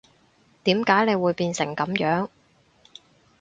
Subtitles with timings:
[0.63, 2.29] 點解你會變成噉樣